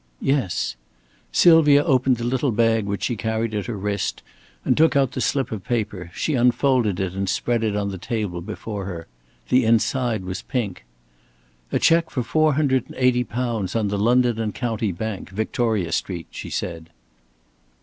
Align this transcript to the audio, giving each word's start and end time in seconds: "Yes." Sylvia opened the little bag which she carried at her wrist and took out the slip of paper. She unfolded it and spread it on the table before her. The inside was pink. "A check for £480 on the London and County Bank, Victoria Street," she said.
"Yes." 0.19 0.75
Sylvia 1.31 1.83
opened 1.83 2.17
the 2.17 2.23
little 2.23 2.49
bag 2.51 2.85
which 2.87 3.03
she 3.03 3.15
carried 3.15 3.53
at 3.53 3.67
her 3.67 3.77
wrist 3.77 4.23
and 4.65 4.75
took 4.75 4.95
out 4.95 5.11
the 5.11 5.21
slip 5.21 5.51
of 5.51 5.63
paper. 5.63 6.09
She 6.15 6.33
unfolded 6.33 6.99
it 6.99 7.13
and 7.13 7.29
spread 7.29 7.63
it 7.63 7.75
on 7.75 7.89
the 7.91 7.99
table 7.99 8.41
before 8.41 8.85
her. 8.85 9.05
The 9.49 9.63
inside 9.63 10.23
was 10.25 10.41
pink. 10.41 10.85
"A 11.71 11.77
check 11.77 12.09
for 12.09 12.23
£480 12.23 13.75
on 13.79 13.89
the 13.89 13.99
London 13.99 14.39
and 14.39 14.55
County 14.55 14.91
Bank, 14.91 15.29
Victoria 15.29 15.91
Street," 15.91 16.25
she 16.31 16.49
said. 16.49 16.89